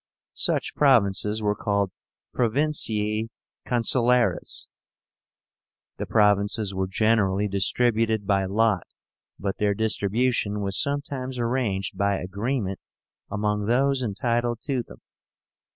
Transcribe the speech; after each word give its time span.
Such 0.33 0.73
provinces 0.73 1.43
were 1.43 1.53
called 1.53 1.91
Provinciae 2.35 3.27
Consuláres. 3.67 4.67
The 5.97 6.07
provinces 6.07 6.73
were 6.73 6.87
generally 6.87 7.47
distributed 7.47 8.25
by 8.25 8.45
lot, 8.45 8.87
but 9.37 9.59
their 9.59 9.75
distribution 9.75 10.61
was 10.61 10.81
sometimes 10.81 11.37
arranged 11.37 11.99
by 11.99 12.15
agreement 12.17 12.79
among 13.29 13.67
those 13.67 14.01
entitled 14.01 14.59
to 14.61 14.81
them. 14.81 15.01